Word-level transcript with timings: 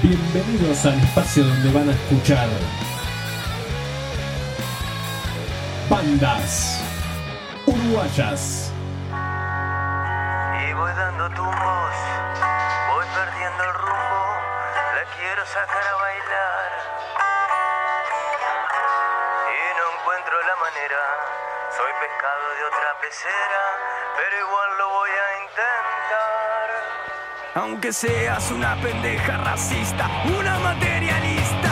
Bienvenidos 0.00 0.86
al 0.86 0.94
espacio 0.94 1.42
donde 1.42 1.72
van 1.72 1.88
a 1.88 1.92
escuchar 1.92 2.46
bandas 5.90 6.80
uruguayas. 7.66 8.72
Y 9.10 10.72
voy 10.74 10.92
dando 10.94 11.28
tumbos, 11.30 11.94
voy 12.94 13.06
perdiendo 13.10 13.64
el 13.64 13.74
rumbo, 13.74 14.22
la 14.94 15.04
quiero 15.18 15.44
sacar 15.44 15.82
a 15.82 15.94
bailar. 15.98 16.70
Y 19.50 19.62
no 19.78 19.98
encuentro 19.98 20.34
la 20.46 20.56
manera, 20.62 21.02
soy 21.74 21.90
pescado 21.98 22.46
de 22.54 22.64
otra 22.70 23.00
pecera, 23.02 23.62
pero 24.14 24.46
igual 24.46 24.78
lo 24.78 24.88
voy 24.90 25.10
a 25.10 25.42
intentar 25.42 25.87
aunque 27.58 27.92
seas 27.92 28.52
una 28.52 28.76
pendeja 28.80 29.36
racista, 29.38 30.08
una 30.38 30.58
materialista. 30.60 31.67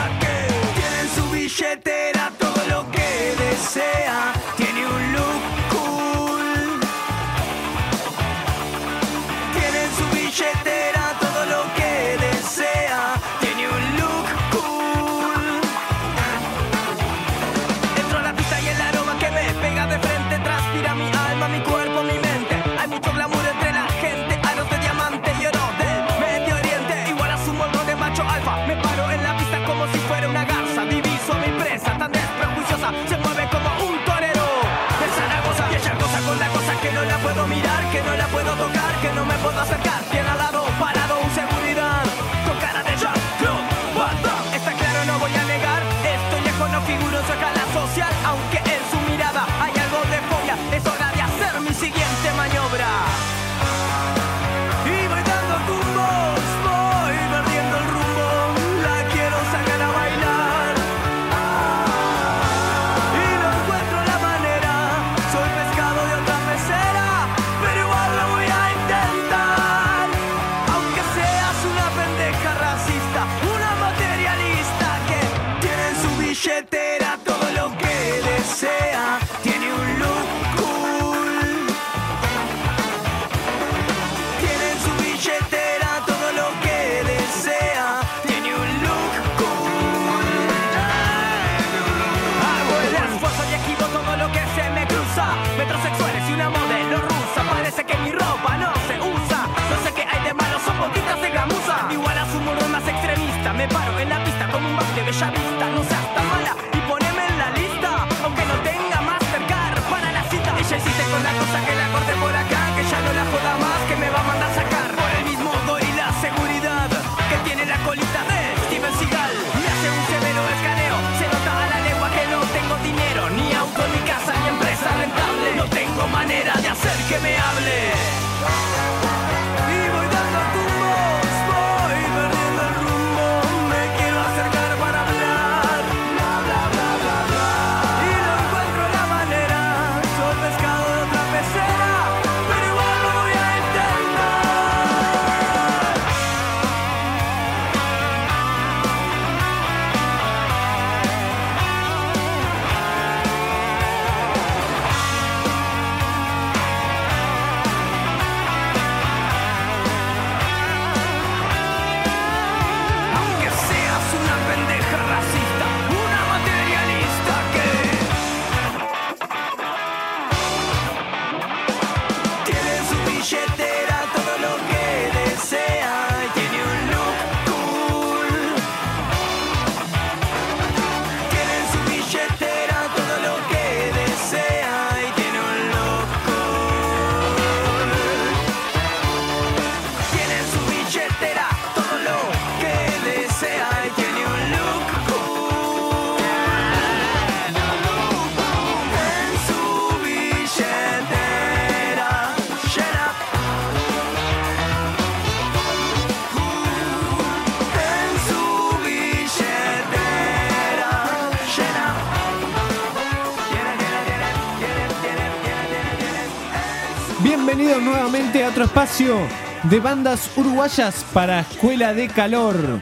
Bienvenidos 217.47 217.81
nuevamente 217.81 218.43
a 218.43 218.49
otro 218.49 218.65
espacio 218.65 219.15
de 219.63 219.79
bandas 219.79 220.29
uruguayas 220.35 221.05
para 221.13 221.39
Escuela 221.39 221.93
de 221.93 222.09
Calor. 222.09 222.81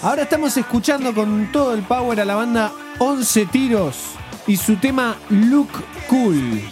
Ahora 0.00 0.22
estamos 0.22 0.56
escuchando 0.56 1.12
con 1.12 1.52
todo 1.52 1.74
el 1.74 1.82
power 1.82 2.18
a 2.18 2.24
la 2.24 2.34
banda 2.34 2.72
11 2.98 3.44
Tiros 3.52 4.12
y 4.46 4.56
su 4.56 4.76
tema 4.76 5.16
Look 5.28 5.68
Cool. 6.08 6.62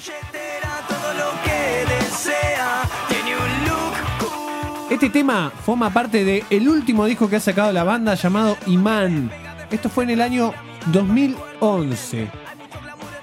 Este 4.88 5.10
tema 5.10 5.52
forma 5.66 5.92
parte 5.92 6.24
de 6.24 6.42
último 6.66 7.04
disco 7.04 7.28
que 7.28 7.36
ha 7.36 7.40
sacado 7.40 7.70
la 7.70 7.84
banda 7.84 8.14
llamado 8.14 8.56
Imán. 8.66 9.30
Esto 9.70 9.90
fue 9.90 10.04
en 10.04 10.10
el 10.10 10.22
año 10.22 10.54
2011. 10.86 12.30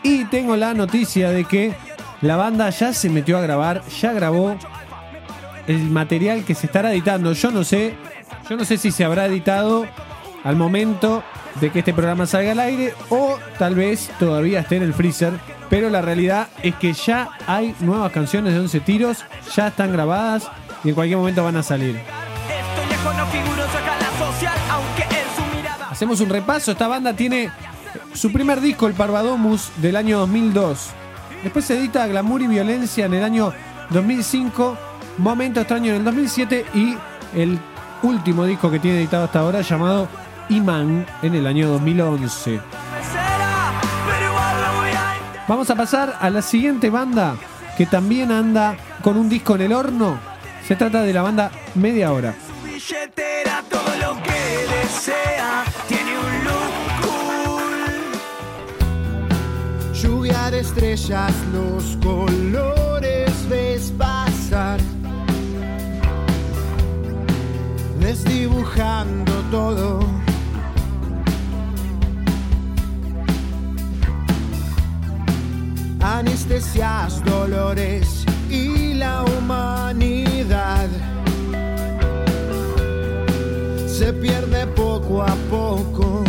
Y 0.04 0.26
tengo 0.26 0.56
la 0.56 0.76
noticia 0.76 1.32
de 1.32 1.46
que 1.46 1.87
la 2.22 2.36
banda 2.36 2.70
ya 2.70 2.94
se 2.94 3.10
metió 3.10 3.38
a 3.38 3.42
grabar, 3.42 3.84
ya 4.02 4.14
grabó 4.14 4.56
el 5.68 5.90
material 5.90 6.44
que 6.44 6.56
se 6.56 6.66
estará 6.66 6.92
editando. 6.92 7.34
Yo 7.34 7.52
no 7.52 7.64
sé, 7.64 7.96
yo 8.50 8.58
no 8.58 8.66
sé 8.66 8.78
si 8.78 8.92
se 8.92 9.04
habrá 9.04 9.26
editado 9.26 9.86
al 10.44 10.56
momento 10.56 11.24
de 11.60 11.72
que 11.72 11.80
este 11.80 11.94
programa 11.94 12.26
salga 12.26 12.52
al 12.52 12.60
aire 12.60 12.94
o 13.10 13.38
tal 13.58 13.76
vez 13.76 14.10
todavía 14.20 14.62
esté 14.62 14.78
en 14.78 14.84
el 14.84 14.94
freezer. 14.94 15.34
Pero 15.70 15.90
la 15.90 16.02
realidad 16.02 16.48
es 16.64 16.76
que 16.76 16.94
ya 16.94 17.30
hay 17.46 17.76
nuevas 17.82 18.12
canciones 18.12 18.54
de 18.54 18.60
11 18.62 18.80
tiros, 18.80 19.26
ya 19.54 19.68
están 19.68 19.92
grabadas 19.92 20.48
y 20.84 20.90
en 20.90 20.96
cualquier 20.96 21.18
momento 21.18 21.44
van 21.44 21.58
a 21.58 21.64
salir. 21.64 22.00
Hacemos 25.90 26.22
un 26.22 26.30
repaso. 26.30 26.72
Esta 26.72 26.88
banda 26.88 27.14
tiene 27.14 27.52
su 28.14 28.32
primer 28.32 28.62
disco, 28.62 28.88
el 28.88 28.94
Parvadomus, 28.94 29.72
del 29.78 29.96
año 29.96 30.20
2002. 30.20 30.92
Después 31.44 31.66
se 31.66 31.78
edita 31.78 32.08
Glamour 32.08 32.42
y 32.42 32.48
Violencia 32.48 33.06
en 33.06 33.14
el 33.14 33.24
año 33.24 33.54
2005, 33.90 34.78
Momento 35.20 35.60
Extraño 35.62 35.92
en 35.92 35.98
el 35.98 36.04
2007 36.04 36.66
y 36.74 36.98
el 37.36 37.60
último 38.04 38.46
disco 38.46 38.70
que 38.70 38.80
tiene 38.80 39.00
editado 39.00 39.26
hasta 39.26 39.40
ahora 39.40 39.62
llamado 39.62 40.08
Iman 40.50 41.06
en 41.22 41.36
el 41.36 41.48
año 41.48 41.70
2011. 41.70 42.52
Me 42.52 42.60
será, 42.60 43.72
pero 44.08 44.32
igual 44.32 44.62
lo 44.62 44.80
voy 44.80 44.90
a 44.90 45.18
intentar. 45.18 45.48
Vamos 45.48 45.70
a 45.70 45.76
pasar 45.76 46.18
a 46.20 46.30
la 46.30 46.42
siguiente 46.42 46.90
banda 46.90 47.36
que 47.78 47.86
también 47.86 48.32
anda 48.32 48.76
con 49.02 49.18
un 49.18 49.30
disco 49.30 49.56
en 49.56 49.62
el 49.62 49.74
horno. 49.74 50.18
Se 50.68 50.76
trata 50.76 51.02
de 51.02 51.14
la 51.14 51.22
banda 51.22 51.52
Media 51.76 52.12
Hora. 52.12 52.34
De 60.28 60.60
estrellas, 60.60 61.34
los 61.54 61.98
colores 62.04 63.32
ves 63.50 63.94
pasar. 63.98 64.78
Desdibujando 68.00 69.32
todo. 69.52 70.00
Anestesias, 76.02 77.24
dolores 77.24 78.26
y 78.50 78.96
la 78.96 79.24
humanidad. 79.24 80.90
Se 83.88 84.12
pierde 84.12 84.68
poco 84.68 85.24
a 85.24 85.34
poco. 85.50 86.24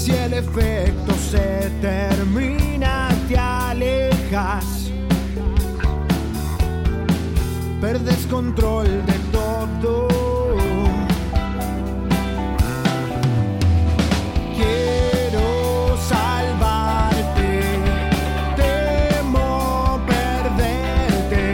Si 0.00 0.12
el 0.12 0.32
efecto 0.32 1.12
se 1.30 1.70
termina, 1.82 3.08
te 3.28 3.36
alejas. 3.36 4.90
Perdes 7.82 8.26
control 8.26 8.86
de 9.04 9.18
todo. 9.30 10.08
Quiero 14.56 15.96
salvarte, 16.08 17.50
temo 18.56 20.00
perderte 20.06 21.44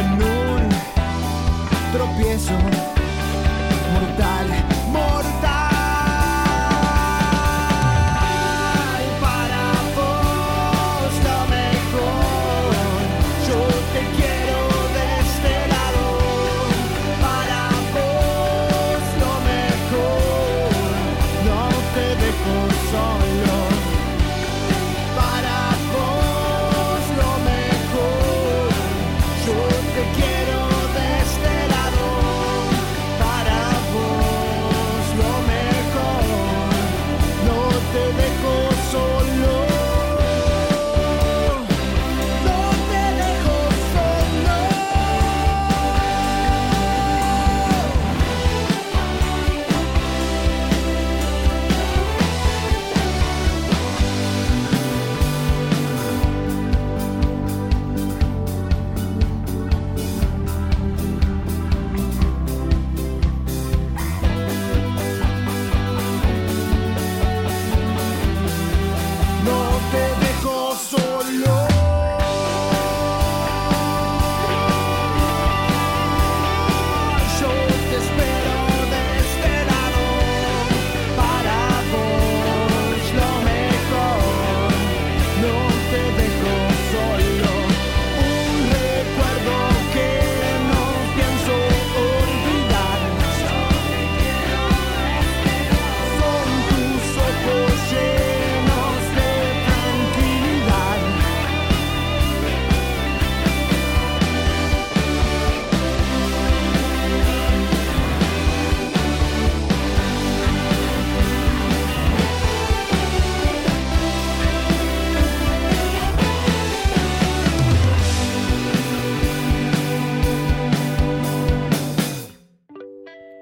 en 0.00 0.08
un 0.14 0.68
tropiezo 1.92 2.54
mortal, 3.92 4.46
mortal. 4.92 5.51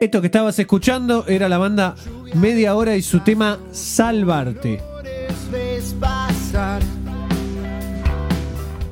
Esto 0.02 0.22
que 0.22 0.28
estabas 0.28 0.58
escuchando 0.58 1.26
era 1.28 1.46
la 1.46 1.58
banda 1.58 1.94
Media 2.32 2.74
Hora 2.74 2.96
y 2.96 3.02
su 3.02 3.20
tema 3.20 3.58
Salvarte. 3.70 4.80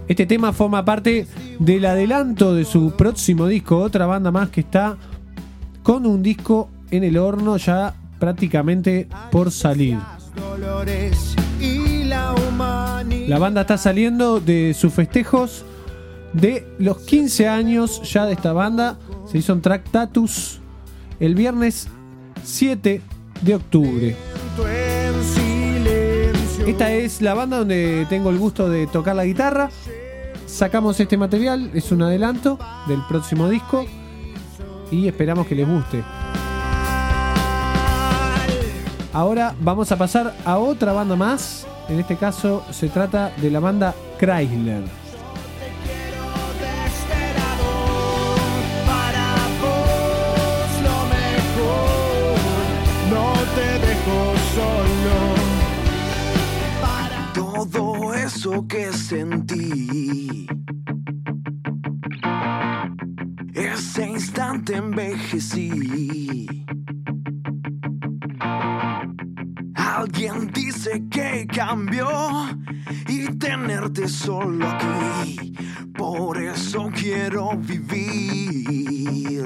Este 0.07 0.27
tema 0.27 0.53
forma 0.53 0.85
parte 0.85 1.27
del 1.61 1.87
adelanto 1.87 2.55
de 2.55 2.67
su 2.67 2.91
próximo 2.91 3.47
disco, 3.47 3.79
otra 3.79 4.05
banda 4.05 4.31
más 4.31 4.51
que 4.51 4.61
está 4.61 4.99
con 5.83 6.05
un 6.05 6.23
disco 6.23 6.69
en 6.91 7.05
el 7.05 7.17
horno 7.17 7.57
ya 7.57 7.95
prácticamente 8.19 9.09
por 9.31 9.51
salir. 9.51 9.97
La 13.29 13.39
banda 13.39 13.63
está 13.63 13.79
saliendo 13.79 14.41
de 14.41 14.75
sus 14.75 14.93
festejos 14.93 15.65
de 16.35 16.67
los 16.79 16.99
15 16.99 17.49
años 17.49 18.03
ya 18.13 18.27
de 18.27 18.35
esta 18.35 18.53
banda. 18.53 18.99
Se 19.27 19.39
hizo 19.39 19.55
un 19.55 19.63
track 19.63 19.91
Tatus 19.91 20.61
el 21.21 21.35
viernes 21.35 21.89
7 22.45 23.01
de 23.43 23.55
octubre. 23.55 24.17
Esta 26.67 26.93
es 26.93 27.23
la 27.23 27.35
banda 27.35 27.59
donde 27.59 28.07
tengo 28.09 28.31
el 28.31 28.39
gusto 28.39 28.69
de 28.69 28.87
tocar 28.87 29.17
la 29.17 29.25
guitarra. 29.25 29.71
Sacamos 30.47 30.99
este 31.01 31.17
material, 31.17 31.71
es 31.75 31.91
un 31.93 32.03
adelanto 32.03 32.59
del 32.87 33.01
próximo 33.09 33.49
disco 33.49 33.87
y 34.91 35.09
esperamos 35.09 35.47
que 35.47 35.55
les 35.55 35.69
guste. 35.69 36.03
Ahora 39.13 39.55
vamos 39.61 39.91
a 39.91 39.97
pasar 39.97 40.35
a 40.45 40.59
otra 40.59 40.93
banda 40.93 41.17
más. 41.17 41.67
En 41.89 41.99
este 41.99 42.17
caso 42.17 42.65
se 42.71 42.89
trata 42.89 43.33
de 43.41 43.51
la 43.51 43.61
banda 43.61 43.95
Chrysler. 44.19 45.08
Todo 57.67 58.15
eso 58.15 58.67
que 58.69 58.93
sentí. 58.93 60.47
Ese 63.53 64.07
instante 64.07 64.77
envejecí. 64.77 66.47
Alguien 69.75 70.53
dice 70.53 71.03
que 71.11 71.47
cambió 71.53 72.09
y 73.09 73.27
tenerte 73.39 74.07
solo 74.07 74.69
aquí. 74.69 75.55
Por 75.97 76.41
eso 76.41 76.89
quiero 76.95 77.57
vivir. 77.57 79.43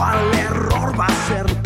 ¿Cuál 0.00 0.32
error 0.32 0.98
va 0.98 1.04
a 1.04 1.28
ser 1.28 1.59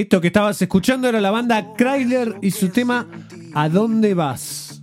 Esto 0.00 0.18
que 0.22 0.28
estabas 0.28 0.62
escuchando 0.62 1.10
era 1.10 1.20
la 1.20 1.30
banda 1.30 1.74
Chrysler 1.76 2.38
y 2.40 2.52
su 2.52 2.70
tema 2.70 3.06
¿A 3.52 3.68
dónde 3.68 4.14
vas? 4.14 4.82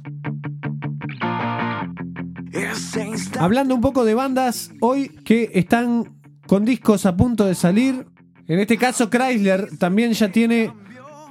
Hablando 3.39 3.73
un 3.73 3.81
poco 3.81 4.05
de 4.05 4.13
bandas 4.13 4.69
hoy 4.79 5.09
que 5.25 5.49
están 5.55 6.19
con 6.45 6.65
discos 6.65 7.07
a 7.07 7.17
punto 7.17 7.45
de 7.45 7.55
salir. 7.55 8.05
En 8.47 8.59
este 8.59 8.77
caso 8.77 9.09
Chrysler 9.09 9.75
también 9.79 10.13
ya 10.13 10.31
tiene 10.31 10.71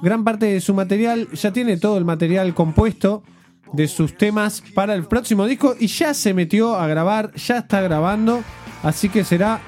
gran 0.01 0.25
parte 0.25 0.47
de 0.47 0.59
su 0.59 0.73
material, 0.73 1.29
ya 1.31 1.53
tiene 1.53 1.77
todo 1.77 1.97
el 1.97 2.03
material 2.03 2.53
compuesto 2.53 3.23
de 3.71 3.87
sus 3.87 4.17
temas 4.17 4.61
para 4.75 4.95
el 4.95 5.05
próximo 5.05 5.45
disco 5.45 5.77
y 5.79 5.87
ya 5.87 6.13
se 6.13 6.33
metió 6.33 6.75
a 6.75 6.87
grabar, 6.87 7.33
ya 7.35 7.59
está 7.59 7.79
grabando, 7.79 8.43
así 8.83 9.07
que 9.07 9.23
será 9.23 9.61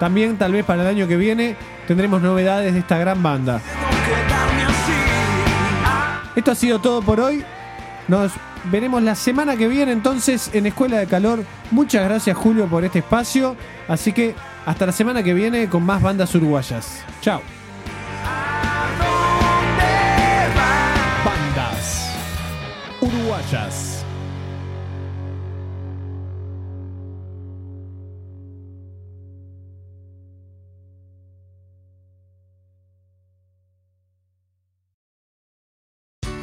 también 0.00 0.38
tal 0.38 0.52
vez 0.52 0.64
para 0.64 0.80
el 0.80 0.88
año 0.88 1.06
que 1.06 1.16
viene 1.16 1.56
tendremos 1.86 2.22
novedades 2.22 2.72
de 2.72 2.80
esta 2.80 2.96
gran 2.96 3.22
banda. 3.22 3.60
Esto 6.34 6.52
ha 6.52 6.54
sido 6.54 6.78
todo 6.78 7.02
por 7.02 7.20
hoy. 7.20 7.44
Nos 8.08 8.32
veremos 8.64 9.02
la 9.02 9.14
semana 9.14 9.56
que 9.56 9.68
viene 9.68 9.92
entonces 9.92 10.50
en 10.54 10.64
Escuela 10.64 10.98
de 10.98 11.06
Calor. 11.06 11.44
Muchas 11.70 12.02
gracias 12.02 12.34
Julio 12.34 12.66
por 12.66 12.82
este 12.82 13.00
espacio. 13.00 13.56
Así 13.88 14.14
que 14.14 14.34
hasta 14.64 14.86
la 14.86 14.92
semana 14.92 15.22
que 15.22 15.34
viene 15.34 15.68
con 15.68 15.84
más 15.84 16.00
bandas 16.00 16.34
uruguayas. 16.34 17.04
Chao. 17.20 17.42
Bandas 21.24 22.10
uruguayas. 23.02 23.99